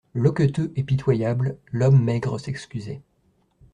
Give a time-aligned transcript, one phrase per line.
[0.15, 3.03] Loqueteux et pitoyable, l'homme maigre s'excusait.